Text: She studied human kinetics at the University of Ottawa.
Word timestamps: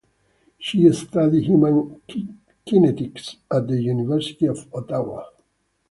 She 0.57 0.91
studied 0.93 1.43
human 1.43 2.01
kinetics 2.65 3.35
at 3.53 3.67
the 3.67 3.79
University 3.83 4.47
of 4.47 4.67
Ottawa. 4.73 5.25